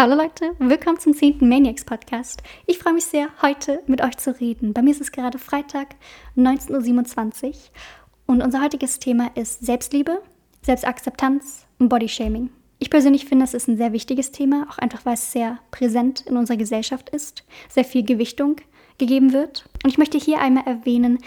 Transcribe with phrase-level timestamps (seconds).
[0.00, 1.38] Hallo Leute, willkommen zum 10.
[1.40, 2.44] Maniacs Podcast.
[2.66, 4.72] Ich freue mich sehr, heute mit euch zu reden.
[4.72, 5.96] Bei mir ist es gerade Freitag,
[6.36, 7.54] 19.27 Uhr
[8.26, 10.22] und unser heutiges Thema ist Selbstliebe,
[10.62, 12.50] Selbstakzeptanz und Bodyshaming.
[12.78, 16.20] Ich persönlich finde, es ist ein sehr wichtiges Thema, auch einfach weil es sehr präsent
[16.28, 18.54] in unserer Gesellschaft ist, sehr viel Gewichtung
[18.98, 19.68] gegeben wird.
[19.82, 21.18] Und ich möchte hier einmal erwähnen,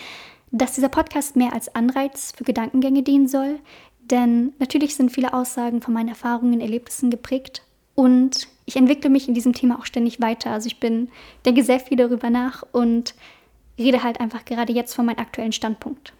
[0.52, 3.59] dass dieser Podcast mehr als Anreiz für Gedankengänge dienen soll,
[3.99, 7.63] denn natürlich sind viele Aussagen von meinen Erfahrungen, Erlebnissen geprägt
[7.95, 10.52] und ich entwickle mich in diesem Thema auch ständig weiter.
[10.52, 11.09] Also ich bin,
[11.45, 13.16] denke sehr viel darüber nach und
[13.77, 16.13] rede halt einfach gerade jetzt von meinem aktuellen Standpunkt.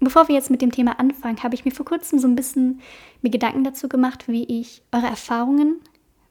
[0.00, 2.80] Bevor wir jetzt mit dem Thema anfangen, habe ich mir vor kurzem so ein bisschen
[3.22, 5.76] mir Gedanken dazu gemacht, wie ich eure Erfahrungen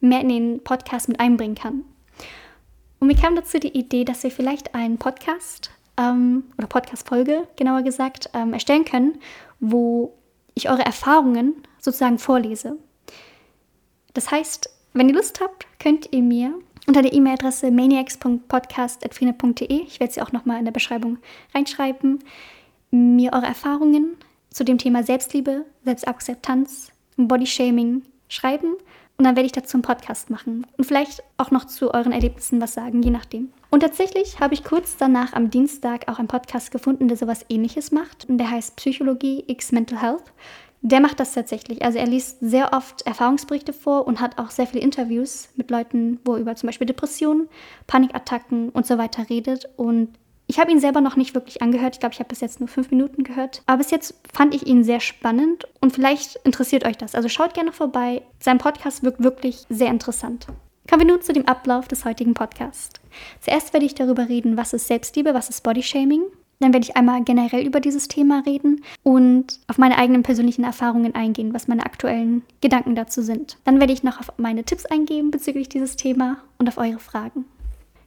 [0.00, 1.84] mehr in den Podcast mit einbringen kann.
[2.98, 7.82] Und mir kam dazu die Idee, dass wir vielleicht einen Podcast ähm, oder Podcast-Folge, genauer
[7.82, 9.18] gesagt, ähm, erstellen können,
[9.60, 10.14] wo
[10.54, 12.76] ich eure Erfahrungen sozusagen vorlese.
[14.14, 16.52] Das heißt, wenn ihr Lust habt, könnt ihr mir
[16.86, 21.18] unter der E-Mail-Adresse maniacs.podcast.frine.de, ich werde sie auch nochmal in der Beschreibung
[21.54, 22.24] reinschreiben,
[22.90, 24.16] mir eure Erfahrungen
[24.50, 28.74] zu dem Thema Selbstliebe, Selbstakzeptanz, Bodyshaming schreiben
[29.16, 32.60] und dann werde ich dazu einen Podcast machen und vielleicht auch noch zu euren Erlebnissen
[32.60, 33.52] was sagen, je nachdem.
[33.70, 37.92] Und tatsächlich habe ich kurz danach am Dienstag auch einen Podcast gefunden, der sowas ähnliches
[37.92, 38.28] macht.
[38.28, 40.32] Und der heißt Psychologie X Mental Health.
[40.82, 41.82] Der macht das tatsächlich.
[41.82, 46.20] Also er liest sehr oft Erfahrungsberichte vor und hat auch sehr viele Interviews mit Leuten,
[46.24, 47.48] wo er über zum Beispiel Depressionen,
[47.86, 49.68] Panikattacken und so weiter redet.
[49.76, 50.08] Und
[50.46, 51.96] ich habe ihn selber noch nicht wirklich angehört.
[51.96, 53.62] Ich glaube, ich habe bis jetzt nur fünf Minuten gehört.
[53.66, 57.14] Aber bis jetzt fand ich ihn sehr spannend und vielleicht interessiert euch das.
[57.14, 58.22] Also schaut gerne vorbei.
[58.40, 60.46] Sein Podcast wirkt wirklich sehr interessant.
[60.88, 63.00] Kommen wir nun zu dem Ablauf des heutigen Podcasts.
[63.40, 66.22] Zuerst werde ich darüber reden, was ist Selbstliebe, was ist Bodyshaming.
[66.60, 71.14] Dann werde ich einmal generell über dieses Thema reden und auf meine eigenen persönlichen Erfahrungen
[71.14, 73.56] eingehen, was meine aktuellen Gedanken dazu sind.
[73.64, 77.46] Dann werde ich noch auf meine Tipps eingehen bezüglich dieses Thema und auf eure Fragen.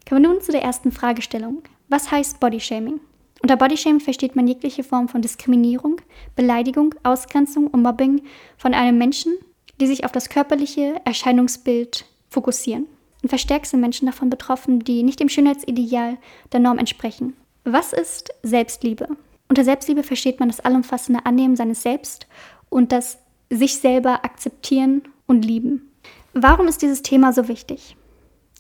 [0.08, 1.64] Kommen wir nun zu der ersten Fragestellung.
[1.90, 3.00] Was heißt Bodyshaming?
[3.42, 6.00] Unter Bodyshaming versteht man jegliche Form von Diskriminierung,
[6.36, 8.22] Beleidigung, Ausgrenzung und Mobbing
[8.58, 9.34] von einem Menschen,
[9.82, 12.86] die sich auf das körperliche Erscheinungsbild fokussieren.
[13.22, 16.18] Und verstärkt sind Menschen davon betroffen, die nicht dem Schönheitsideal
[16.52, 17.34] der Norm entsprechen.
[17.64, 19.08] Was ist Selbstliebe?
[19.48, 22.28] Unter Selbstliebe versteht man das allumfassende Annehmen seines Selbst
[22.70, 23.20] und das
[23.50, 25.92] sich selber akzeptieren und lieben.
[26.34, 27.96] Warum ist dieses Thema so wichtig?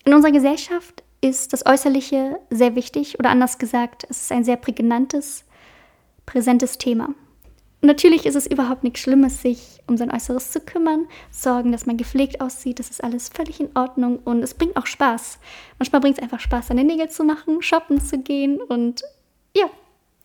[0.05, 4.57] In unserer Gesellschaft ist das Äußerliche sehr wichtig oder anders gesagt, es ist ein sehr
[4.57, 5.45] prägnantes,
[6.25, 7.09] präsentes Thema.
[7.85, 11.97] Natürlich ist es überhaupt nichts Schlimmes, sich um sein Äußeres zu kümmern, sorgen, dass man
[11.97, 15.37] gepflegt aussieht, das ist alles völlig in Ordnung und es bringt auch Spaß.
[15.79, 19.03] Manchmal bringt es einfach Spaß, seine Nägel zu machen, shoppen zu gehen und
[19.53, 19.65] ja,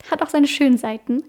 [0.09, 1.23] hat auch seine schönen Seiten.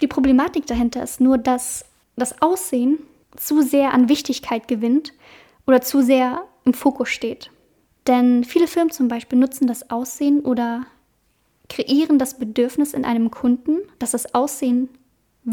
[0.00, 1.84] Die Problematik dahinter ist nur, dass
[2.16, 2.98] das Aussehen
[3.36, 5.12] zu sehr an Wichtigkeit gewinnt
[5.64, 7.52] oder zu sehr im Fokus steht.
[8.08, 10.86] Denn viele Firmen zum Beispiel nutzen das Aussehen oder
[11.68, 14.88] kreieren das Bedürfnis in einem Kunden, dass das Aussehen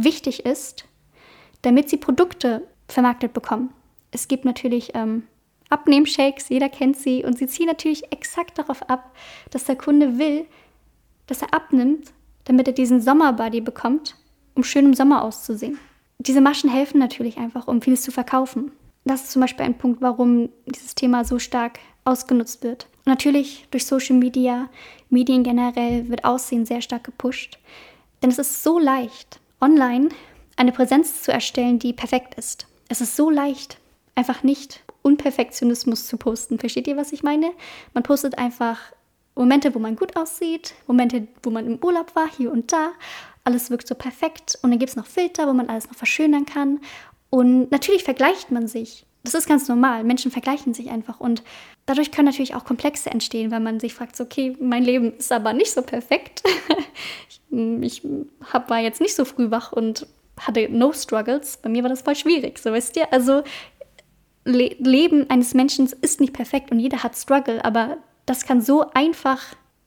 [0.04, 0.86] wichtig ist,
[1.62, 3.74] damit sie Produkte vermarktet bekommen.
[4.12, 5.24] Es gibt natürlich ähm,
[5.70, 9.16] Abnehmshakes, jeder kennt sie, und sie ziehen natürlich exakt darauf ab,
[9.50, 10.46] dass der Kunde will,
[11.28, 12.12] dass er abnimmt,
[12.44, 14.16] damit er diesen Sommerbody bekommt,
[14.54, 15.80] um schön im Sommer auszusehen.
[16.20, 18.72] Diese Maschen helfen natürlich einfach, um vieles zu verkaufen.
[19.04, 22.88] Das ist zum Beispiel ein Punkt, warum dieses Thema so stark ausgenutzt wird.
[23.06, 24.70] Natürlich durch Social Media,
[25.10, 27.60] Medien generell wird Aussehen sehr stark gepusht.
[28.22, 30.10] Denn es ist so leicht, online
[30.56, 32.68] eine Präsenz zu erstellen, die perfekt ist.
[32.88, 33.78] Es ist so leicht,
[34.14, 36.60] einfach nicht Unperfektionismus zu posten.
[36.60, 37.52] Versteht ihr, was ich meine?
[37.94, 38.80] Man postet einfach
[39.36, 42.92] Momente, wo man gut aussieht, Momente, wo man im Urlaub war, hier und da.
[43.44, 44.58] Alles wirkt so perfekt.
[44.62, 46.80] Und dann gibt es noch Filter, wo man alles noch verschönern kann.
[47.30, 49.06] Und natürlich vergleicht man sich.
[49.26, 50.04] Das ist ganz normal.
[50.04, 51.20] Menschen vergleichen sich einfach.
[51.20, 51.44] Und
[51.86, 55.54] dadurch können natürlich auch Komplexe entstehen, weil man sich fragt, okay, mein Leben ist aber
[55.54, 56.44] nicht so perfekt.
[57.82, 58.02] ich
[58.54, 60.08] hab, war jetzt nicht so früh wach und
[60.40, 61.58] hatte no struggles.
[61.58, 63.12] Bei mir war das voll schwierig, so wisst ihr.
[63.12, 63.44] Also
[64.46, 67.98] Le Leben eines Menschen ist nicht perfekt und jeder hat Struggle, aber
[68.28, 69.42] das kann so einfach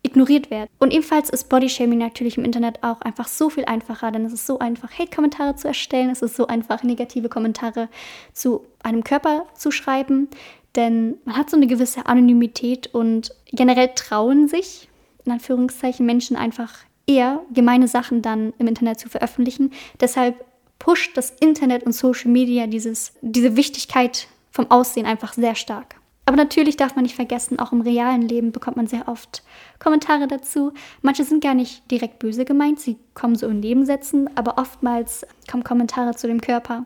[0.09, 0.69] ignoriert werden.
[0.79, 4.47] Und ebenfalls ist Bodyshaming natürlich im Internet auch einfach so viel einfacher, denn es ist
[4.47, 7.89] so einfach, Hate-Kommentare zu erstellen, es ist so einfach, negative Kommentare
[8.33, 10.29] zu einem Körper zu schreiben,
[10.75, 14.89] denn man hat so eine gewisse Anonymität und generell trauen sich,
[15.25, 16.75] in Anführungszeichen, Menschen einfach
[17.07, 19.73] eher gemeine Sachen dann im Internet zu veröffentlichen.
[20.01, 20.45] Deshalb
[20.79, 25.98] pusht das Internet und Social Media dieses, diese Wichtigkeit vom Aussehen einfach sehr stark.
[26.29, 29.43] Aber natürlich darf man nicht vergessen, auch im realen Leben bekommt man sehr oft
[29.79, 30.75] Kommentare dazu.
[31.01, 35.65] Manche sind gar nicht direkt böse gemeint, sie kommen so in Nebensätzen, aber oftmals kommen
[35.65, 36.85] Kommentare zu dem Körper.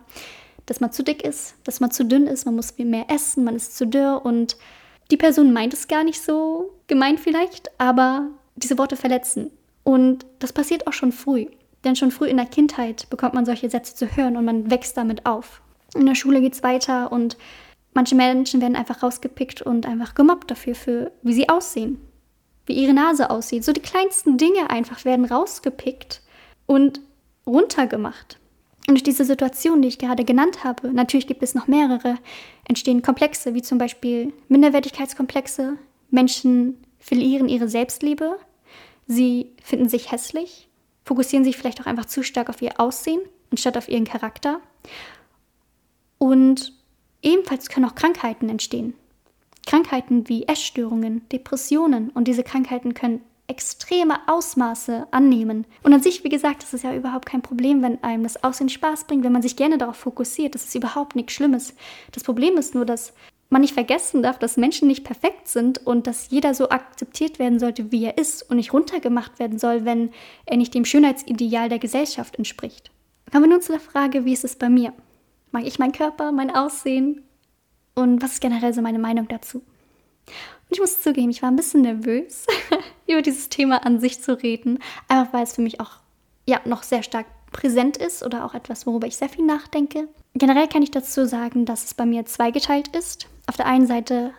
[0.67, 3.43] dass man zu dick ist, dass man zu dünn ist, man muss viel mehr essen,
[3.43, 4.57] man ist zu dürr und
[5.11, 9.51] die Person meint es gar nicht so gemeint vielleicht, aber diese Worte verletzen.
[9.83, 11.47] Und das passiert auch schon früh.
[11.83, 14.97] Denn schon früh in der Kindheit bekommt man solche Sätze zu hören und man wächst
[14.97, 15.63] damit auf.
[15.97, 17.37] In der Schule geht es weiter und
[17.95, 22.01] manche Menschen werden einfach rausgepickt und einfach gemobbt dafür, für wie sie aussehen,
[22.67, 23.65] wie ihre Nase aussieht.
[23.65, 26.23] So die kleinsten Dinge einfach werden rausgepickt
[26.67, 27.01] und
[27.47, 28.39] runtergemacht.
[28.89, 32.17] Und durch diese Situation, die ich gerade genannt habe, natürlich gibt es noch mehrere,
[32.65, 35.79] entstehen Komplexe, wie zum Beispiel Minderwertigkeitskomplexe.
[36.11, 38.37] Menschen verlieren ihre Selbstliebe,
[39.07, 40.69] sie finden sich hässlich,
[41.05, 43.21] fokussieren sich vielleicht auch einfach zu stark auf ihr Aussehen
[43.53, 44.61] anstatt auf ihren Charakter.
[46.19, 46.73] Und
[47.23, 48.95] ebenfalls können auch Krankheiten entstehen.
[49.67, 55.67] Krankheiten wie Essstörungen, Depressionen und diese Krankheiten können extreme Ausmaße annehmen.
[55.83, 58.69] Und an sich, wie gesagt, das ist ja überhaupt kein Problem, wenn einem das Aussehen
[58.69, 60.55] Spaß bringt, wenn man sich gerne darauf fokussiert.
[60.55, 61.75] Das ist überhaupt nichts Schlimmes.
[62.13, 63.13] Das Problem ist nur, dass
[63.51, 67.59] man nicht vergessen darf, dass Menschen nicht perfekt sind und dass jeder so akzeptiert werden
[67.59, 70.11] sollte, wie er ist und nicht runtergemacht werden soll, wenn
[70.47, 72.91] er nicht dem Schönheitsideal der Gesellschaft entspricht.
[73.31, 74.95] Kommen wir nun zu der Frage, wie ist es bei mir?
[75.53, 77.23] Mag ich meinen Körper, mein Aussehen
[77.95, 79.59] und was ist generell so meine Meinung dazu?
[79.59, 82.47] Und ich muss zugeben, ich war ein bisschen nervös,
[83.07, 84.79] über dieses Thema an sich zu reden,
[85.09, 85.99] einfach weil es für mich auch
[86.47, 90.09] ja, noch sehr stark präsent ist oder auch etwas, worüber ich sehr viel nachdenke.
[90.35, 93.29] Generell kann ich dazu sagen, dass es bei mir zweigeteilt ist.
[93.47, 94.33] Auf der einen Seite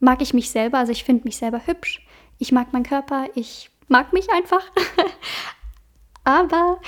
[0.00, 2.04] mag ich mich selber, also ich finde mich selber hübsch.
[2.38, 4.64] Ich mag meinen Körper, ich mag mich einfach.
[6.24, 6.80] Aber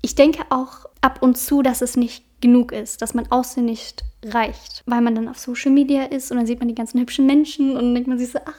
[0.00, 4.04] ich denke auch ab und zu, dass es nicht genug ist, dass mein Aussehen nicht
[4.24, 7.26] reicht, weil man dann auf Social Media ist und dann sieht man die ganzen hübschen
[7.26, 8.54] Menschen und dann denkt man sich so, ach,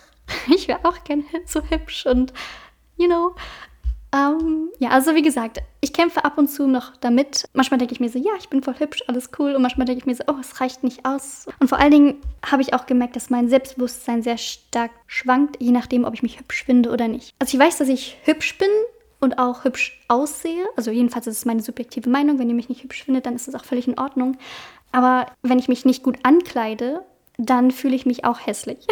[0.55, 2.33] ich wäre auch gerne so hübsch und,
[2.97, 3.35] you know,
[4.13, 7.45] ähm, ja, also wie gesagt, ich kämpfe ab und zu noch damit.
[7.53, 9.55] Manchmal denke ich mir so, ja, ich bin voll hübsch, alles cool.
[9.55, 11.47] Und manchmal denke ich mir so, oh, es reicht nicht aus.
[11.59, 15.71] Und vor allen Dingen habe ich auch gemerkt, dass mein Selbstbewusstsein sehr stark schwankt, je
[15.71, 17.33] nachdem, ob ich mich hübsch finde oder nicht.
[17.39, 18.69] Also ich weiß, dass ich hübsch bin
[19.23, 20.65] und auch hübsch aussehe.
[20.75, 22.39] Also jedenfalls ist es meine subjektive Meinung.
[22.39, 24.37] Wenn ihr mich nicht hübsch findet, dann ist es auch völlig in Ordnung.
[24.91, 27.03] Aber wenn ich mich nicht gut ankleide,
[27.37, 28.85] dann fühle ich mich auch hässlich.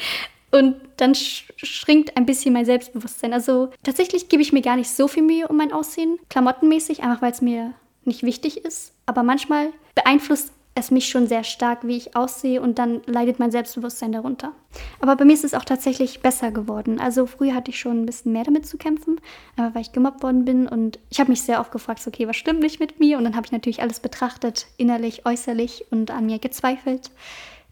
[0.50, 3.32] Und dann schrinkt ein bisschen mein Selbstbewusstsein.
[3.32, 7.20] Also tatsächlich gebe ich mir gar nicht so viel Mühe um mein Aussehen, klamottenmäßig, einfach
[7.20, 7.74] weil es mir
[8.04, 8.92] nicht wichtig ist.
[9.04, 13.50] Aber manchmal beeinflusst es mich schon sehr stark, wie ich aussehe und dann leidet mein
[13.50, 14.52] Selbstbewusstsein darunter.
[15.00, 17.00] Aber bei mir ist es auch tatsächlich besser geworden.
[17.00, 19.20] Also früher hatte ich schon ein bisschen mehr damit zu kämpfen,
[19.56, 22.60] weil ich gemobbt worden bin und ich habe mich sehr oft gefragt, okay, was stimmt
[22.60, 23.18] nicht mit mir?
[23.18, 27.10] Und dann habe ich natürlich alles betrachtet, innerlich, äußerlich und an mir gezweifelt.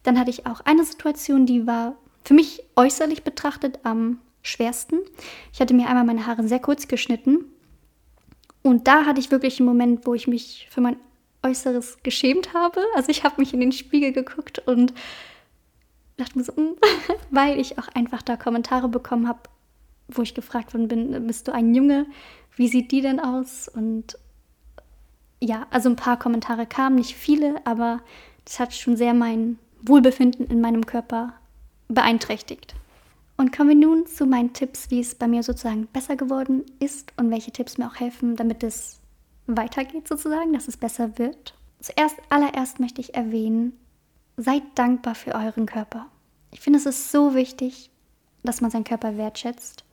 [0.03, 4.97] Dann hatte ich auch eine Situation, die war für mich äußerlich betrachtet am schwersten.
[5.53, 7.45] Ich hatte mir einmal meine Haare sehr kurz geschnitten.
[8.63, 10.97] Und da hatte ich wirklich einen Moment, wo ich mich für mein
[11.47, 12.81] Äußeres geschämt habe.
[12.95, 14.93] Also ich habe mich in den Spiegel geguckt und
[16.17, 16.75] dachte mir so, mm,
[17.31, 19.39] weil ich auch einfach da Kommentare bekommen habe,
[20.07, 22.05] wo ich gefragt worden bin, bist du ein Junge?
[22.55, 23.67] Wie sieht die denn aus?
[23.67, 24.17] Und
[25.39, 28.01] ja, also ein paar Kommentare kamen, nicht viele, aber
[28.45, 31.33] das hat schon sehr mein Wohlbefinden in meinem Körper
[31.87, 32.75] beeinträchtigt.
[33.37, 37.13] Und kommen wir nun zu meinen Tipps, wie es bei mir sozusagen besser geworden ist
[37.17, 38.96] und welche Tipps mir auch helfen, damit es
[39.47, 41.53] weitergeht sozusagen, dass es besser wird.
[41.79, 43.73] Zuerst allererst möchte ich erwähnen,
[44.35, 46.07] seid dankbar für euren Körper.
[46.51, 47.89] Ich finde, es ist so wichtig,
[48.43, 49.83] dass man seinen Körper wertschätzt.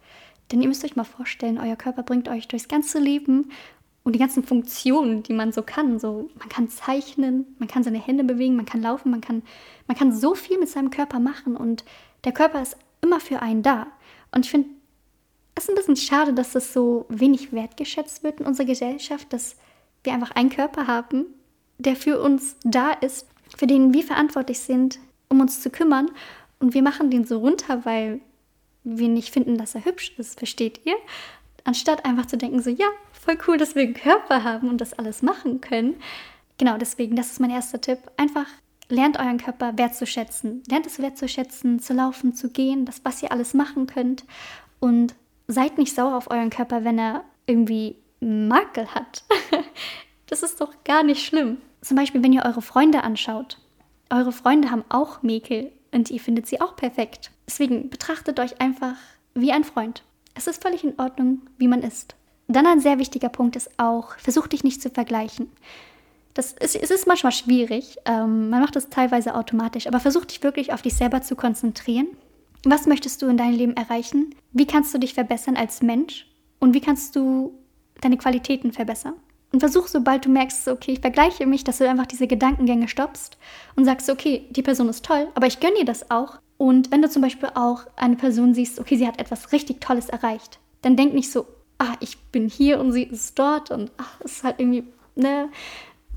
[0.51, 3.51] Denn ihr müsst euch mal vorstellen, euer Körper bringt euch durchs ganze Leben
[4.03, 5.99] und die ganzen Funktionen, die man so kann.
[5.99, 9.43] So, man kann zeichnen, man kann seine Hände bewegen, man kann laufen, man kann,
[9.87, 11.85] man kann so viel mit seinem Körper machen und
[12.25, 13.87] der Körper ist immer für einen da.
[14.33, 14.69] Und ich finde
[15.57, 19.57] ist ein bisschen schade, dass das so wenig wertgeschätzt wird in unserer Gesellschaft, dass
[20.03, 21.27] wir einfach einen Körper haben,
[21.79, 26.11] der für uns da ist, für den wir verantwortlich sind, um uns zu kümmern.
[26.59, 28.21] Und wir machen den so runter, weil
[28.85, 30.97] wir nicht finden, dass er hübsch ist, versteht ihr?
[31.65, 34.93] Anstatt einfach zu denken, so ja, voll cool, dass wir einen Körper haben und das
[34.93, 35.97] alles machen können.
[36.59, 37.99] Genau deswegen, das ist mein erster Tipp.
[38.17, 38.47] Einfach
[38.89, 40.63] lernt euren Körper wertzuschätzen.
[40.69, 44.25] Lernt es wertzuschätzen, zu laufen, zu gehen, das, was ihr alles machen könnt.
[44.79, 45.15] Und
[45.47, 49.25] seid nicht sauer auf euren Körper, wenn er irgendwie Makel hat.
[50.27, 51.59] das ist doch gar nicht schlimm.
[51.81, 53.59] Zum Beispiel, wenn ihr eure Freunde anschaut.
[54.11, 57.31] Eure Freunde haben auch Mäkel und ihr findet sie auch perfekt.
[57.47, 58.97] Deswegen betrachtet euch einfach
[59.35, 60.03] wie ein Freund.
[60.35, 62.17] Es ist völlig in Ordnung, wie man ist.
[62.49, 65.51] Dann ein sehr wichtiger Punkt ist auch, versuch dich nicht zu vergleichen.
[66.35, 70.43] Das ist, es ist manchmal schwierig, ähm, man macht das teilweise automatisch, aber versuch dich
[70.43, 72.09] wirklich auf dich selber zu konzentrieren.
[72.67, 74.35] Was möchtest du in deinem Leben erreichen?
[74.53, 76.27] Wie kannst du dich verbessern als Mensch?
[76.61, 77.59] Und wie kannst du
[78.01, 79.15] deine Qualitäten verbessern?
[79.53, 83.37] Und versuch, sobald du merkst, okay, ich vergleiche mich, dass du einfach diese Gedankengänge stoppst
[83.77, 86.39] und sagst, okay, die Person ist toll, aber ich gönne ihr das auch.
[86.57, 90.09] Und wenn du zum Beispiel auch eine Person siehst, okay, sie hat etwas richtig Tolles
[90.09, 91.47] erreicht, dann denk nicht so,
[91.79, 95.51] ah, ich bin hier und sie ist dort und ach, es ist halt irgendwie, ne,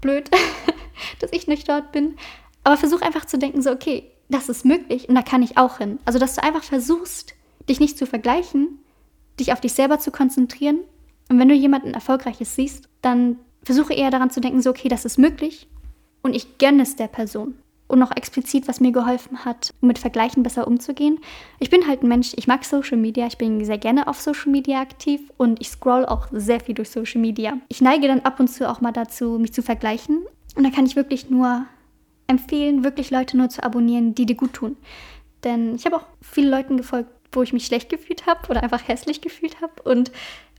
[0.02, 0.32] blöd,
[1.20, 2.16] dass ich nicht dort bin.
[2.64, 5.78] Aber versuch einfach zu denken, so, okay, das ist möglich und da kann ich auch
[5.78, 6.00] hin.
[6.06, 7.34] Also, dass du einfach versuchst,
[7.70, 8.80] dich nicht zu vergleichen,
[9.40, 10.80] dich auf dich selber zu konzentrieren.
[11.30, 15.06] Und wenn du jemanden Erfolgreiches siehst, dann versuche eher daran zu denken, so, okay, das
[15.06, 15.68] ist möglich
[16.22, 17.56] und ich gönne es der Person
[17.88, 21.20] und noch explizit, was mir geholfen hat, um mit Vergleichen besser umzugehen.
[21.60, 24.52] Ich bin halt ein Mensch, ich mag Social Media, ich bin sehr gerne auf Social
[24.52, 27.58] Media aktiv und ich scroll auch sehr viel durch Social Media.
[27.70, 30.26] Ich neige dann ab und zu auch mal dazu, mich zu vergleichen.
[30.56, 31.66] Und da kann ich wirklich nur
[32.28, 34.78] empfehlen, wirklich Leute nur zu abonnieren, die dir gut tun.
[35.44, 38.88] Denn ich habe auch viele Leuten gefolgt, wo ich mich schlecht gefühlt habe oder einfach
[38.88, 39.82] hässlich gefühlt habe.
[39.84, 40.12] Und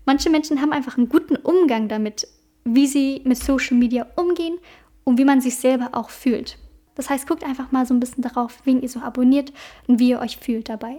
[0.04, 2.26] manche Menschen haben einfach einen guten Umgang damit,
[2.64, 4.58] wie sie mit Social Media umgehen
[5.04, 6.58] und wie man sich selber auch fühlt.
[6.94, 9.52] Das heißt, guckt einfach mal so ein bisschen darauf, wen ihr so abonniert
[9.86, 10.98] und wie ihr euch fühlt dabei.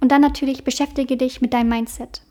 [0.00, 2.22] Und dann natürlich beschäftige dich mit deinem Mindset.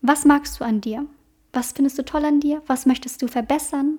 [0.00, 1.06] Was magst du an dir?
[1.52, 2.62] Was findest du toll an dir?
[2.66, 3.98] Was möchtest du verbessern?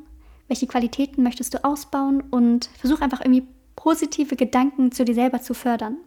[0.53, 2.21] Welche Qualitäten möchtest du ausbauen?
[2.29, 5.97] Und versuch einfach irgendwie positive Gedanken zu dir selber zu fördern.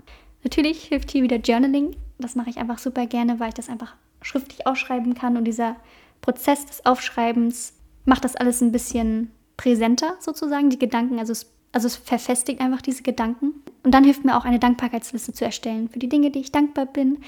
[0.44, 1.96] Natürlich hilft hier wieder Journaling.
[2.20, 5.36] Das mache ich einfach super gerne, weil ich das einfach schriftlich aufschreiben kann.
[5.36, 5.74] Und dieser
[6.20, 7.72] Prozess des Aufschreibens
[8.04, 11.18] macht das alles ein bisschen präsenter sozusagen, die Gedanken.
[11.18, 13.52] Also es also es verfestigt einfach diese Gedanken.
[13.82, 16.86] Und dann hilft mir auch eine Dankbarkeitsliste zu erstellen für die Dinge, die ich dankbar
[16.86, 17.18] bin.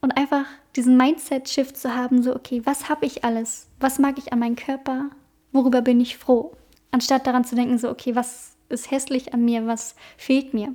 [0.00, 3.68] Und einfach diesen Mindset-Shift zu haben, so, okay, was habe ich alles?
[3.78, 5.10] Was mag ich an meinem Körper?
[5.52, 6.52] Worüber bin ich froh?
[6.90, 9.66] Anstatt daran zu denken, so, okay, was ist hässlich an mir?
[9.66, 10.74] Was fehlt mir?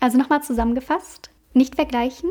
[0.00, 2.30] Also nochmal zusammengefasst, nicht vergleichen,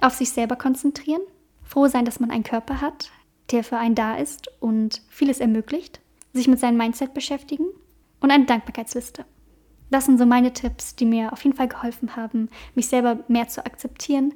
[0.00, 1.22] auf sich selber konzentrieren,
[1.62, 3.10] froh sein, dass man einen Körper hat,
[3.50, 6.00] der für einen da ist und vieles ermöglicht,
[6.32, 7.66] sich mit seinem Mindset beschäftigen
[8.20, 9.24] und eine Dankbarkeitsliste.
[9.90, 13.48] Das sind so meine Tipps, die mir auf jeden Fall geholfen haben, mich selber mehr
[13.48, 14.34] zu akzeptieren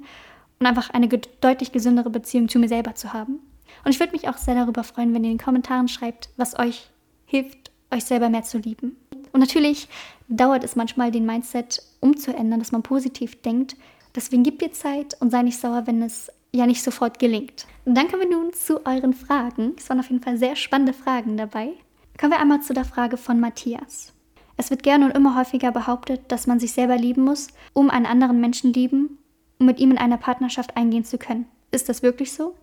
[0.59, 3.39] und einfach eine deutlich gesündere Beziehung zu mir selber zu haben.
[3.83, 6.57] Und ich würde mich auch sehr darüber freuen, wenn ihr in den Kommentaren schreibt, was
[6.57, 6.89] euch
[7.25, 8.97] hilft, euch selber mehr zu lieben.
[9.31, 9.87] Und natürlich
[10.27, 13.75] dauert es manchmal, den Mindset umzuändern, dass man positiv denkt.
[14.15, 17.65] Deswegen gib dir Zeit und sei nicht sauer, wenn es ja nicht sofort gelingt.
[17.85, 19.73] Und dann kommen wir nun zu euren Fragen.
[19.77, 21.73] Es waren auf jeden Fall sehr spannende Fragen dabei.
[22.19, 24.13] Kommen wir einmal zu der Frage von Matthias.
[24.57, 28.05] Es wird gerne und immer häufiger behauptet, dass man sich selber lieben muss, um einen
[28.05, 29.17] anderen Menschen lieben
[29.61, 31.45] um mit ihm in einer Partnerschaft eingehen zu können.
[31.69, 32.55] Ist das wirklich so?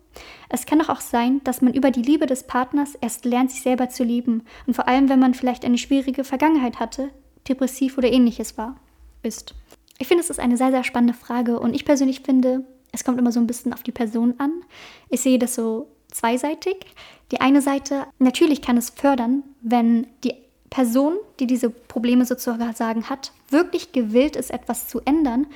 [0.49, 3.61] Es kann doch auch sein, dass man über die Liebe des Partners erst lernt, sich
[3.61, 7.09] selber zu lieben und vor allem, wenn man vielleicht eine schwierige Vergangenheit hatte,
[7.47, 8.77] depressiv oder ähnliches war,
[9.21, 9.53] ist.
[9.97, 13.19] Ich finde, es ist eine sehr, sehr spannende Frage und ich persönlich finde, es kommt
[13.19, 14.51] immer so ein bisschen auf die Person an.
[15.09, 16.77] Ich sehe das so zweiseitig.
[17.31, 20.33] Die eine Seite, natürlich kann es fördern, wenn die
[20.69, 25.47] Person, die diese Probleme sozusagen hat, wirklich gewillt ist, etwas zu ändern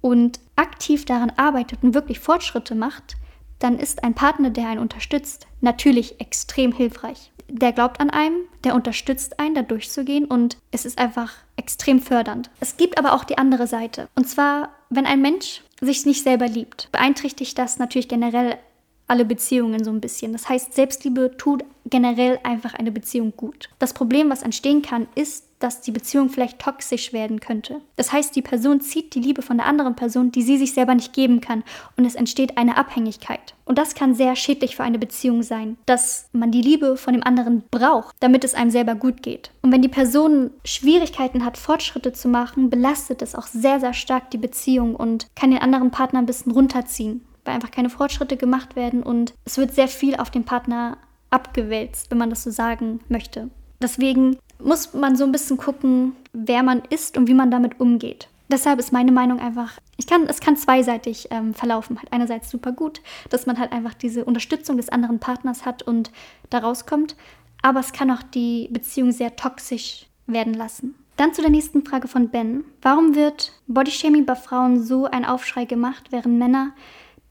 [0.00, 3.16] und aktiv daran arbeitet und wirklich Fortschritte macht,
[3.58, 7.32] dann ist ein Partner, der einen unterstützt, natürlich extrem hilfreich.
[7.48, 12.50] Der glaubt an einem, der unterstützt einen, da durchzugehen und es ist einfach extrem fördernd.
[12.60, 14.08] Es gibt aber auch die andere Seite.
[14.14, 18.58] Und zwar, wenn ein Mensch sich nicht selber liebt, beeinträchtigt das natürlich generell
[19.06, 20.32] alle Beziehungen so ein bisschen.
[20.32, 23.70] Das heißt, Selbstliebe tut generell einfach eine Beziehung gut.
[23.78, 27.80] Das Problem, was entstehen kann, ist, dass die Beziehung vielleicht toxisch werden könnte.
[27.96, 30.94] Das heißt, die Person zieht die Liebe von der anderen Person, die sie sich selber
[30.94, 31.64] nicht geben kann,
[31.96, 33.54] und es entsteht eine Abhängigkeit.
[33.64, 37.22] Und das kann sehr schädlich für eine Beziehung sein, dass man die Liebe von dem
[37.22, 39.50] anderen braucht, damit es einem selber gut geht.
[39.62, 44.30] Und wenn die Person Schwierigkeiten hat, Fortschritte zu machen, belastet es auch sehr, sehr stark
[44.30, 48.76] die Beziehung und kann den anderen Partner ein bisschen runterziehen weil einfach keine Fortschritte gemacht
[48.76, 50.98] werden und es wird sehr viel auf den Partner
[51.30, 53.48] abgewälzt, wenn man das so sagen möchte.
[53.80, 58.28] Deswegen muss man so ein bisschen gucken, wer man ist und wie man damit umgeht.
[58.50, 61.98] Deshalb ist meine Meinung einfach, ich kann, es kann zweiseitig ähm, verlaufen.
[61.98, 66.10] Halt einerseits super gut, dass man halt einfach diese Unterstützung des anderen Partners hat und
[66.48, 67.14] da rauskommt,
[67.60, 70.94] aber es kann auch die Beziehung sehr toxisch werden lassen.
[71.16, 72.64] Dann zu der nächsten Frage von Ben.
[72.80, 76.72] Warum wird Bodyshaming bei Frauen so ein Aufschrei gemacht, während Männer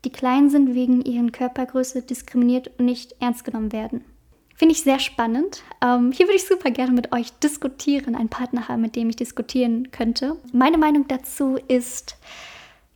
[0.05, 4.03] die klein sind, wegen ihren Körpergröße diskriminiert und nicht ernst genommen werden.
[4.57, 5.61] Finde ich sehr spannend.
[5.83, 9.15] Ähm, hier würde ich super gerne mit euch diskutieren, einen Partner haben, mit dem ich
[9.15, 10.35] diskutieren könnte.
[10.51, 12.17] Meine Meinung dazu ist,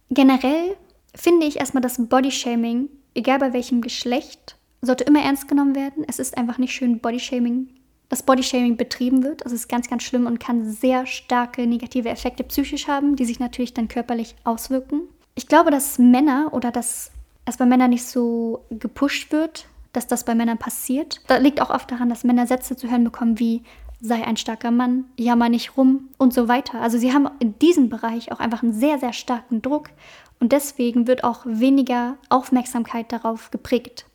[0.09, 0.75] generell
[1.13, 6.03] finde ich erstmal, dass Bodyshaming, egal bei welchem Geschlecht, sollte immer ernst genommen werden.
[6.07, 7.69] Es ist einfach nicht schön, Bodyshaming,
[8.09, 9.45] dass Bodyshaming betrieben wird.
[9.45, 13.39] Das ist ganz, ganz schlimm und kann sehr starke negative Effekte psychisch haben, die sich
[13.39, 15.01] natürlich dann körperlich auswirken.
[15.35, 17.11] Ich glaube, dass Männer oder dass
[17.45, 21.21] es bei Männern nicht so gepusht wird, dass das bei Männern passiert.
[21.27, 23.63] Da liegt auch oft daran, dass Männer Sätze zu hören bekommen wie
[24.01, 26.81] sei ein starker Mann, jammer nicht rum und so weiter.
[26.81, 29.89] Also sie haben in diesem Bereich auch einfach einen sehr, sehr starken Druck
[30.39, 34.05] und deswegen wird auch weniger Aufmerksamkeit darauf geprägt.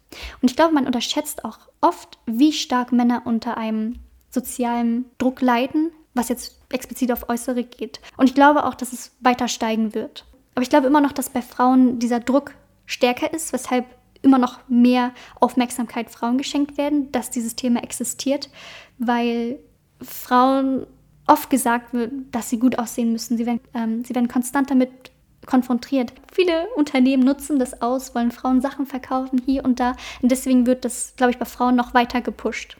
[0.43, 5.93] Und ich glaube, man unterschätzt auch oft, wie stark Männer unter einem sozialen Druck leiden,
[6.15, 8.01] was jetzt explizit auf Äußere geht.
[8.17, 10.25] Und ich glaube auch, dass es weiter steigen wird.
[10.55, 12.55] Aber ich glaube immer noch, dass bei Frauen dieser Druck
[12.87, 13.85] stärker ist, weshalb
[14.23, 18.51] immer noch mehr Aufmerksamkeit Frauen geschenkt werden, dass dieses Thema existiert,
[18.99, 19.59] weil
[20.03, 20.87] Frauen
[21.27, 23.37] oft gesagt wird, dass sie gut aussehen müssen.
[23.37, 25.11] Sie werden, ähm, sie werden konstant damit
[25.47, 26.13] konfrontiert.
[26.33, 29.93] Viele Unternehmen nutzen das aus, wollen Frauen Sachen verkaufen hier und da.
[30.23, 32.77] Und deswegen wird das, glaube ich, bei Frauen noch weiter gepusht.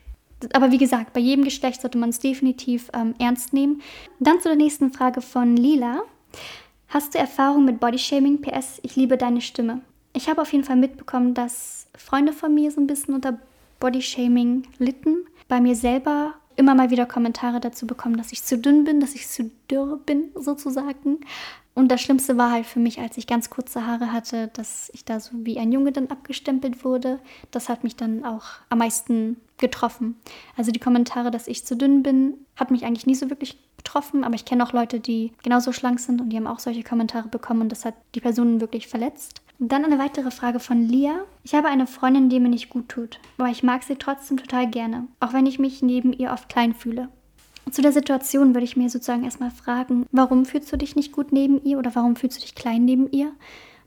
[0.53, 3.81] Aber wie gesagt, bei jedem Geschlecht sollte man es definitiv ähm, ernst nehmen.
[4.19, 6.03] Dann zu der nächsten Frage von Lila.
[6.89, 8.41] Hast du Erfahrung mit Bodyshaming?
[8.41, 9.81] PS, ich liebe deine Stimme.
[10.17, 13.37] Ich habe auf jeden Fall mitbekommen, dass Freunde von mir so ein bisschen unter
[13.79, 15.27] Bodyshaming litten.
[15.47, 19.13] Bei mir selber immer mal wieder Kommentare dazu bekommen, dass ich zu dünn bin, dass
[19.13, 21.19] ich zu dürr bin, sozusagen.
[21.75, 25.05] Und das Schlimmste war halt für mich, als ich ganz kurze Haare hatte, dass ich
[25.05, 27.19] da so wie ein Junge dann abgestempelt wurde.
[27.51, 30.15] Das hat mich dann auch am meisten getroffen.
[30.55, 34.23] Also die Kommentare, dass ich zu dünn bin, hat mich eigentlich nie so wirklich getroffen,
[34.23, 37.27] aber ich kenne auch Leute, die genauso schlank sind und die haben auch solche Kommentare
[37.27, 39.43] bekommen und das hat die Personen wirklich verletzt.
[39.59, 41.25] Und dann eine weitere Frage von Lia.
[41.43, 44.69] Ich habe eine Freundin, die mir nicht gut tut, aber ich mag sie trotzdem total
[44.69, 47.09] gerne, auch wenn ich mich neben ihr oft klein fühle.
[47.71, 51.31] Zu der Situation würde ich mir sozusagen erstmal fragen, warum fühlst du dich nicht gut
[51.31, 53.33] neben ihr oder warum fühlst du dich klein neben ihr?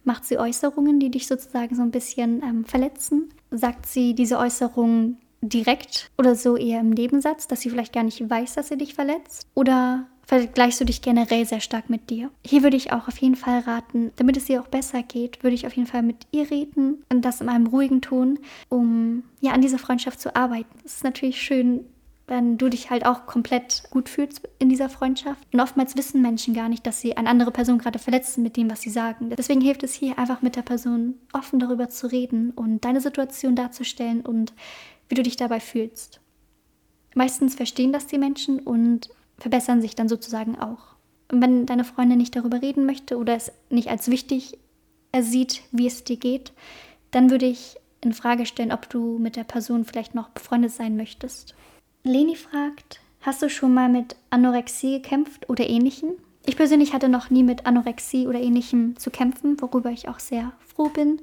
[0.04, 3.30] Macht sie Äußerungen, die dich sozusagen so ein bisschen ähm, verletzen?
[3.50, 8.28] Sagt sie diese Äußerungen direkt oder so eher im Nebensatz, dass sie vielleicht gar nicht
[8.28, 9.46] weiß, dass sie dich verletzt?
[9.54, 12.30] Oder vergleichst du dich generell sehr stark mit dir?
[12.46, 15.54] Hier würde ich auch auf jeden Fall raten, damit es ihr auch besser geht, würde
[15.54, 19.50] ich auf jeden Fall mit ihr reden und das in einem ruhigen Ton, um ja
[19.52, 20.70] an dieser Freundschaft zu arbeiten.
[20.84, 21.84] Es ist natürlich schön,
[22.28, 25.48] wenn du dich halt auch komplett gut fühlst in dieser Freundschaft.
[25.52, 28.70] Und oftmals wissen Menschen gar nicht, dass sie eine andere Person gerade verletzen mit dem,
[28.70, 29.30] was sie sagen.
[29.36, 33.56] Deswegen hilft es hier einfach mit der Person offen darüber zu reden und deine Situation
[33.56, 34.52] darzustellen und
[35.08, 36.20] wie du dich dabei fühlst.
[37.16, 40.94] Meistens verstehen das die Menschen und verbessern sich dann sozusagen auch.
[41.32, 44.58] Und wenn deine Freundin nicht darüber reden möchte oder es nicht als wichtig
[45.12, 46.52] ersieht, wie es dir geht,
[47.10, 50.96] dann würde ich in Frage stellen, ob du mit der Person vielleicht noch befreundet sein
[50.96, 51.54] möchtest.
[52.02, 56.12] Leni fragt, hast du schon mal mit Anorexie gekämpft oder ähnlichem?
[56.46, 60.52] Ich persönlich hatte noch nie mit Anorexie oder ähnlichem zu kämpfen, worüber ich auch sehr
[60.74, 61.20] froh bin,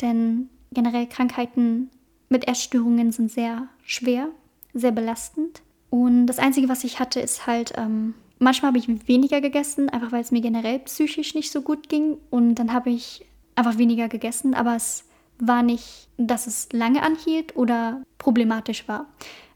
[0.00, 1.90] denn generell Krankheiten
[2.28, 4.28] mit Essstörungen sind sehr schwer,
[4.74, 5.62] sehr belastend.
[5.92, 10.10] Und das Einzige, was ich hatte, ist halt, ähm, manchmal habe ich weniger gegessen, einfach
[10.10, 12.16] weil es mir generell psychisch nicht so gut ging.
[12.30, 13.26] Und dann habe ich
[13.56, 15.04] einfach weniger gegessen, aber es
[15.38, 19.04] war nicht, dass es lange anhielt oder problematisch war.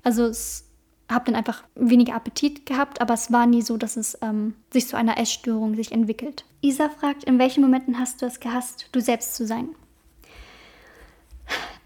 [0.03, 0.69] Also es
[1.11, 4.89] habe dann einfach weniger Appetit gehabt, aber es war nie so, dass es ähm, sich
[4.89, 6.45] zu einer Essstörung sich entwickelt.
[6.61, 9.71] Isa fragt, in welchen Momenten hast du es gehasst, du selbst zu sein?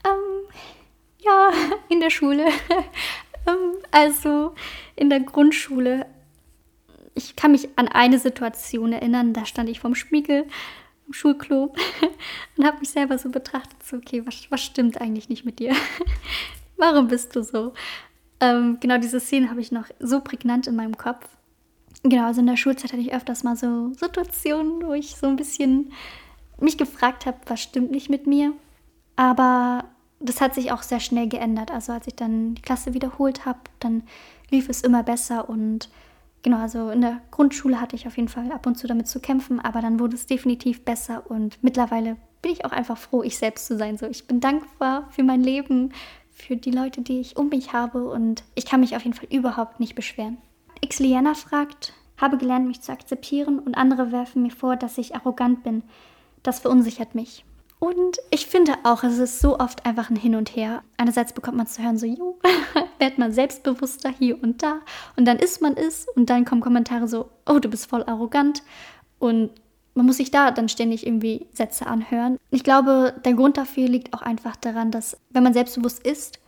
[0.05, 0.49] Ähm,
[1.19, 1.51] ja,
[1.89, 2.47] in der Schule.
[3.47, 4.55] Ähm, also
[4.97, 6.07] in der Grundschule.
[7.15, 10.47] Ich kann mich an eine Situation erinnern, da stand ich vorm Spiegel
[11.07, 11.75] im Schulklo
[12.57, 15.75] und habe mich selber so betrachtet, so, okay, was, was stimmt eigentlich nicht mit dir?
[16.77, 17.75] Warum bist du so?
[18.41, 21.29] Ähm, genau diese Szene habe ich noch so prägnant in meinem Kopf.
[22.03, 25.37] Genau, also in der Schulzeit hatte ich öfters mal so Situationen, wo ich so ein
[25.37, 25.93] bisschen
[26.59, 28.53] mich gefragt habe, was stimmt nicht mit mir.
[29.17, 29.85] Aber
[30.21, 31.71] das hat sich auch sehr schnell geändert.
[31.71, 34.03] Also als ich dann die Klasse wiederholt habe, dann
[34.51, 35.89] lief es immer besser und
[36.43, 39.21] genau, also in der Grundschule hatte ich auf jeden Fall ab und zu damit zu
[39.21, 43.39] kämpfen, aber dann wurde es definitiv besser und mittlerweile bin ich auch einfach froh, ich
[43.39, 43.99] selbst zu sein.
[43.99, 45.93] So, ich bin dankbar für mein Leben,
[46.31, 49.29] für die Leute, die ich um mich habe und ich kann mich auf jeden Fall
[49.31, 50.39] überhaupt nicht beschweren.
[50.87, 55.63] Xliana fragt, habe gelernt, mich zu akzeptieren und andere werfen mir vor, dass ich arrogant
[55.63, 55.83] bin.
[56.43, 57.45] Das verunsichert mich.
[57.81, 60.83] Und ich finde auch, es ist so oft einfach ein Hin und Her.
[60.99, 62.39] Einerseits bekommt man zu hören, so, jo,
[62.99, 64.81] wird man selbstbewusster hier und da.
[65.17, 66.07] Und dann ist man es.
[66.15, 68.63] Und dann kommen Kommentare so, oh, du bist voll arrogant.
[69.19, 69.51] Und
[69.95, 72.37] man muss sich da dann ständig irgendwie Sätze anhören.
[72.51, 76.39] Ich glaube, der Grund dafür liegt auch einfach daran, dass wenn man selbstbewusst ist,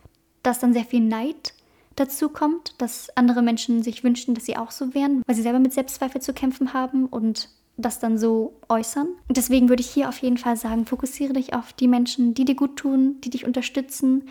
[0.43, 1.53] dass dann sehr viel Neid
[1.95, 5.59] dazu kommt, dass andere Menschen sich wünschen, dass sie auch so wären, weil sie selber
[5.59, 9.07] mit Selbstzweifel zu kämpfen haben und das dann so äußern.
[9.29, 12.55] Deswegen würde ich hier auf jeden Fall sagen, fokussiere dich auf die Menschen, die dir
[12.55, 14.23] gut tun, die dich unterstützen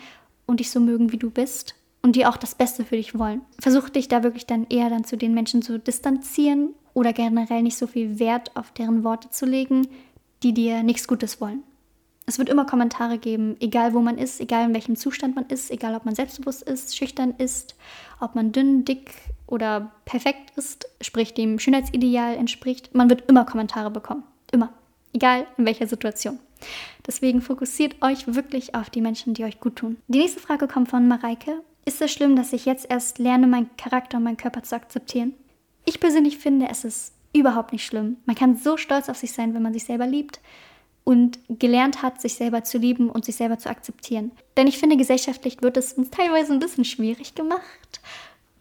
[0.45, 3.41] und dich so mögen, wie du bist und die auch das Beste für dich wollen.
[3.59, 7.77] Versuch dich da wirklich dann eher dann zu den Menschen zu distanzieren oder generell nicht
[7.77, 9.87] so viel Wert auf deren Worte zu legen,
[10.43, 11.63] die dir nichts Gutes wollen.
[12.25, 15.71] Es wird immer Kommentare geben, egal wo man ist, egal in welchem Zustand man ist,
[15.71, 17.75] egal ob man selbstbewusst ist, schüchtern ist,
[18.21, 19.11] ob man dünn, dick
[19.53, 22.95] oder perfekt ist, sprich dem Schönheitsideal entspricht.
[22.95, 24.23] Man wird immer Kommentare bekommen.
[24.51, 24.73] Immer.
[25.13, 26.39] Egal in welcher Situation.
[27.05, 29.97] Deswegen fokussiert euch wirklich auf die Menschen, die euch gut tun.
[30.07, 31.61] Die nächste Frage kommt von Mareike.
[31.85, 35.35] Ist es schlimm, dass ich jetzt erst lerne, meinen Charakter und meinen Körper zu akzeptieren?
[35.85, 38.17] Ich persönlich finde, es ist überhaupt nicht schlimm.
[38.25, 40.39] Man kann so stolz auf sich sein, wenn man sich selber liebt
[41.03, 44.31] und gelernt hat, sich selber zu lieben und sich selber zu akzeptieren.
[44.57, 48.01] Denn ich finde, gesellschaftlich wird es uns teilweise ein bisschen schwierig gemacht,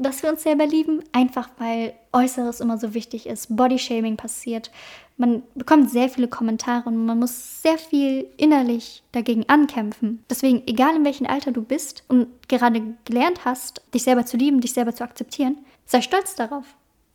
[0.02, 4.70] dass wir uns selber lieben, einfach weil Äußeres immer so wichtig ist, Bodyshaming passiert.
[5.16, 10.24] Man bekommt sehr viele Kommentare und man muss sehr viel innerlich dagegen ankämpfen.
[10.28, 14.60] Deswegen, egal in welchem Alter du bist und gerade gelernt hast, dich selber zu lieben,
[14.60, 16.64] dich selber zu akzeptieren, sei stolz darauf.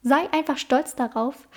[0.04, 1.48] Sei einfach stolz darauf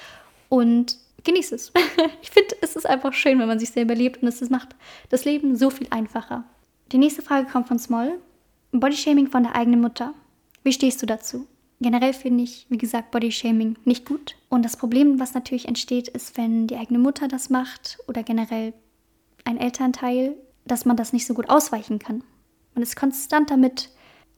[0.48, 1.72] und genieß es.
[2.22, 4.74] ich finde, es ist einfach schön, wenn man sich selber liebt und es macht
[5.10, 6.44] das Leben so viel einfacher.
[6.92, 8.18] Die nächste Frage kommt von Small.
[8.72, 10.14] Bodyshaming von der eigenen Mutter.
[10.62, 11.46] Wie stehst du dazu?
[11.80, 14.36] Generell finde ich, wie gesagt, Bodyshaming nicht gut.
[14.50, 18.74] Und das Problem, was natürlich entsteht, ist, wenn die eigene Mutter das macht oder generell
[19.44, 22.22] ein Elternteil, dass man das nicht so gut ausweichen kann.
[22.74, 23.88] Man ist konstant damit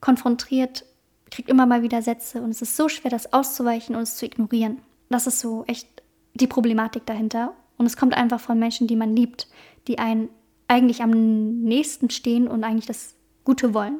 [0.00, 0.84] konfrontiert,
[1.30, 4.26] kriegt immer mal wieder Sätze und es ist so schwer, das auszuweichen und es zu
[4.26, 4.78] ignorieren.
[5.10, 5.88] Das ist so echt
[6.34, 7.54] die Problematik dahinter.
[7.76, 9.48] Und es kommt einfach von Menschen, die man liebt,
[9.88, 10.28] die einen
[10.68, 11.10] eigentlich am
[11.62, 13.98] nächsten stehen und eigentlich das Gute wollen.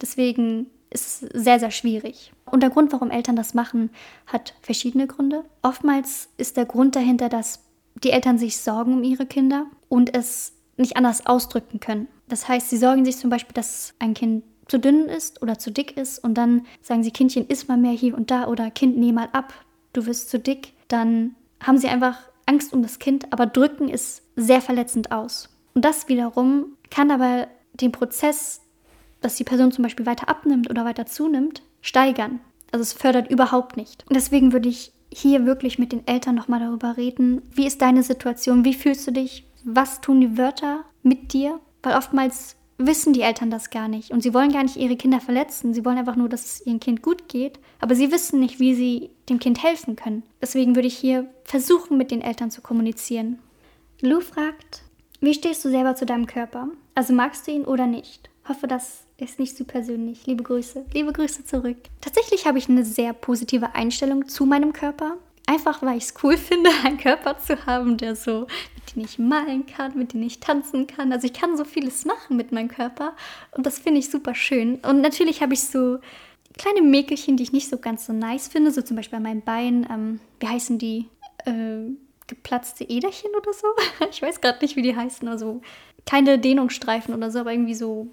[0.00, 2.32] Deswegen ist es sehr, sehr schwierig.
[2.44, 3.90] Und der Grund, warum Eltern das machen,
[4.26, 5.44] hat verschiedene Gründe.
[5.62, 7.60] Oftmals ist der Grund dahinter, dass
[8.02, 12.08] die Eltern sich sorgen um ihre Kinder und es nicht anders ausdrücken können.
[12.28, 15.70] Das heißt, sie sorgen sich zum Beispiel, dass ein Kind zu dünn ist oder zu
[15.70, 18.96] dick ist und dann sagen sie, Kindchen, iss mal mehr hier und da oder Kind,
[18.96, 19.52] nehm mal ab,
[19.92, 20.72] du wirst zu dick.
[20.88, 25.48] Dann haben sie einfach Angst um das Kind, aber drücken ist sehr verletzend aus.
[25.74, 28.60] Und das wiederum kann aber den Prozess,
[29.20, 32.40] dass die Person zum Beispiel weiter abnimmt oder weiter zunimmt, steigern.
[32.72, 34.04] Also es fördert überhaupt nicht.
[34.08, 38.02] Und deswegen würde ich hier wirklich mit den Eltern nochmal darüber reden, wie ist deine
[38.02, 43.22] Situation, wie fühlst du dich, was tun die Wörter mit dir, weil oftmals wissen die
[43.22, 46.16] Eltern das gar nicht und sie wollen gar nicht ihre Kinder verletzen, sie wollen einfach
[46.16, 49.62] nur, dass es ihrem Kind gut geht, aber sie wissen nicht, wie sie dem Kind
[49.62, 50.22] helfen können.
[50.40, 53.38] Deswegen würde ich hier versuchen, mit den Eltern zu kommunizieren.
[54.00, 54.82] Lou fragt,
[55.20, 56.68] wie stehst du selber zu deinem Körper?
[56.94, 58.30] Also magst du ihn oder nicht?
[58.48, 60.26] Hoffe, das ist nicht zu persönlich.
[60.26, 60.84] Liebe Grüße.
[60.92, 61.76] Liebe Grüße zurück.
[62.00, 65.16] Tatsächlich habe ich eine sehr positive Einstellung zu meinem Körper.
[65.46, 69.18] Einfach weil ich es cool finde, einen Körper zu haben, der so, mit dem ich
[69.18, 71.12] malen kann, mit dem ich tanzen kann.
[71.12, 73.14] Also ich kann so vieles machen mit meinem Körper
[73.52, 74.76] und das finde ich super schön.
[74.76, 75.98] Und natürlich habe ich so
[76.56, 79.42] kleine Mäkelchen, die ich nicht so ganz so nice finde, so zum Beispiel an meinem
[79.42, 79.86] Bein.
[79.90, 81.08] Ähm, wie heißen die?
[81.44, 81.90] Äh,
[82.26, 83.66] geplatzte Äderchen oder so?
[84.10, 85.26] ich weiß gerade nicht, wie die heißen.
[85.28, 85.62] Also
[86.06, 88.08] keine Dehnungsstreifen oder so, aber irgendwie so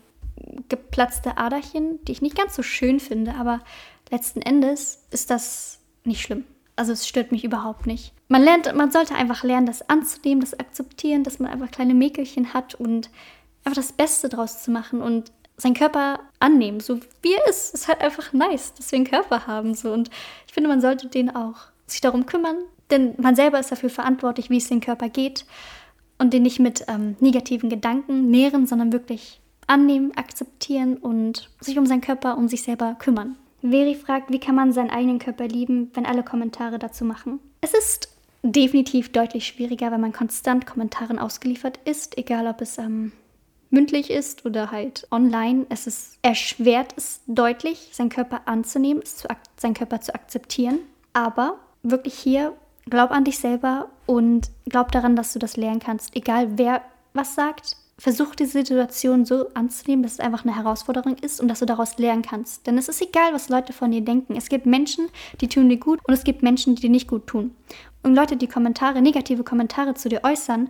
[0.69, 3.35] geplatzte Aderchen, die ich nicht ganz so schön finde.
[3.35, 3.61] Aber
[4.09, 6.45] letzten Endes ist das nicht schlimm.
[6.75, 8.13] Also es stört mich überhaupt nicht.
[8.27, 12.53] Man lernt, man sollte einfach lernen, das anzunehmen, das akzeptieren, dass man einfach kleine Mäkelchen
[12.53, 13.09] hat und
[13.63, 17.73] einfach das Beste draus zu machen und seinen Körper annehmen, so wie er ist.
[17.73, 19.73] Es ist halt einfach nice, dass wir einen Körper haben.
[19.73, 19.91] So.
[19.91, 20.09] Und
[20.45, 21.55] ich finde, man sollte den auch
[21.87, 22.57] sich darum kümmern,
[22.91, 25.45] denn man selber ist dafür verantwortlich, wie es dem Körper geht
[26.19, 31.85] und den nicht mit ähm, negativen Gedanken nähren, sondern wirklich annehmen, akzeptieren und sich um
[31.85, 33.35] seinen Körper, um sich selber kümmern.
[33.61, 37.39] Veri fragt, wie kann man seinen eigenen Körper lieben, wenn alle Kommentare dazu machen?
[37.61, 38.09] Es ist
[38.43, 43.11] definitiv deutlich schwieriger, wenn man konstant Kommentaren ausgeliefert ist, egal ob es ähm,
[43.69, 45.65] mündlich ist oder halt online.
[45.69, 49.27] Es ist erschwert es deutlich, seinen Körper anzunehmen, zu,
[49.57, 50.79] seinen Körper zu akzeptieren.
[51.13, 52.53] Aber wirklich hier,
[52.89, 56.15] glaub an dich selber und glaub daran, dass du das lernen kannst.
[56.15, 56.81] Egal wer
[57.13, 61.59] was sagt, versuch die Situation so anzunehmen, dass es einfach eine Herausforderung ist und dass
[61.59, 62.67] du daraus lernen kannst.
[62.67, 64.35] Denn es ist egal, was Leute von dir denken.
[64.35, 65.07] Es gibt Menschen,
[65.41, 67.55] die tun dir gut und es gibt Menschen, die dir nicht gut tun.
[68.03, 70.69] Und Leute, die Kommentare, negative Kommentare zu dir äußern,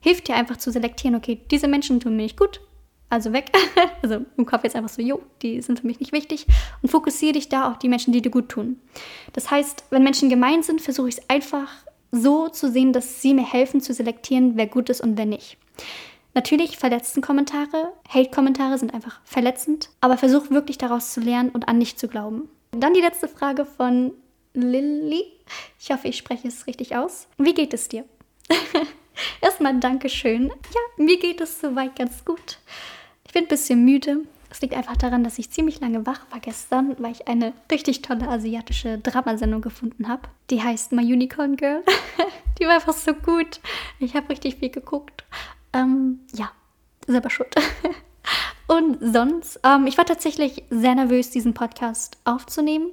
[0.00, 2.60] hilft dir einfach zu selektieren, okay, diese Menschen tun mir nicht gut,
[3.10, 3.52] also weg.
[4.02, 6.46] also im Kopf jetzt einfach so, jo, die sind für mich nicht wichtig.
[6.82, 8.80] Und fokussiere dich da auf die Menschen, die dir gut tun.
[9.34, 11.70] Das heißt, wenn Menschen gemein sind, versuche ich es einfach
[12.10, 15.58] so zu sehen, dass sie mir helfen zu selektieren, wer gut ist und wer nicht.
[16.34, 21.78] Natürlich verletzten Kommentare, Hate-Kommentare sind einfach verletzend, aber versuch wirklich daraus zu lernen und an
[21.78, 22.48] dich zu glauben.
[22.72, 24.12] Dann die letzte Frage von
[24.52, 25.24] Lilly.
[25.78, 27.28] Ich hoffe, ich spreche es richtig aus.
[27.38, 28.04] Wie geht es dir?
[29.40, 30.48] Erstmal Dankeschön.
[30.48, 32.58] Ja, mir geht es soweit ganz gut.
[33.26, 34.22] Ich bin ein bisschen müde.
[34.50, 38.02] Es liegt einfach daran, dass ich ziemlich lange wach war gestern, weil ich eine richtig
[38.02, 40.28] tolle asiatische Dramasendung gefunden habe.
[40.50, 41.82] Die heißt My Unicorn Girl.
[42.58, 43.60] Die war einfach so gut.
[43.98, 45.24] Ich habe richtig viel geguckt.
[45.74, 46.50] Ähm, ja,
[47.06, 47.54] selber schuld.
[48.66, 52.90] Und sonst, ähm, ich war tatsächlich sehr nervös, diesen Podcast aufzunehmen,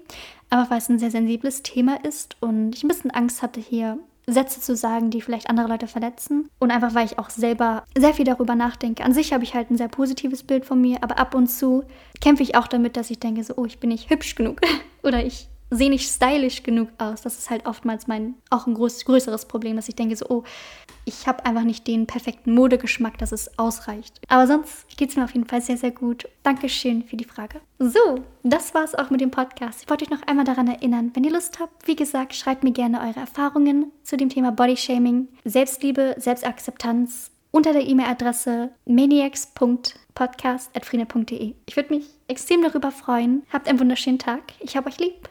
[0.49, 3.97] aber weil es ein sehr sensibles Thema ist und ich ein bisschen Angst hatte, hier
[4.27, 6.49] Sätze zu sagen, die vielleicht andere Leute verletzen.
[6.59, 9.03] Und einfach, weil ich auch selber sehr viel darüber nachdenke.
[9.03, 11.83] An sich habe ich halt ein sehr positives Bild von mir, aber ab und zu
[12.19, 14.61] kämpfe ich auch damit, dass ich denke, so, oh, ich bin nicht hübsch genug.
[15.03, 17.21] Oder ich sehe nicht stylisch genug aus.
[17.21, 20.43] Das ist halt oftmals mein auch ein groß, größeres Problem, dass ich denke so, oh,
[21.05, 24.21] ich habe einfach nicht den perfekten Modegeschmack, dass es ausreicht.
[24.27, 26.27] Aber sonst geht es mir auf jeden Fall sehr, sehr gut.
[26.43, 27.61] Dankeschön für die Frage.
[27.79, 29.81] So, das war es auch mit dem Podcast.
[29.81, 32.73] Ich wollte euch noch einmal daran erinnern, wenn ihr Lust habt, wie gesagt, schreibt mir
[32.73, 41.55] gerne eure Erfahrungen zu dem Thema Bodyshaming, Selbstliebe, Selbstakzeptanz unter der E-Mail-Adresse maniacs.podcast.frine.de.
[41.65, 43.43] Ich würde mich extrem darüber freuen.
[43.51, 44.53] Habt einen wunderschönen Tag.
[44.59, 45.30] Ich habe euch lieb.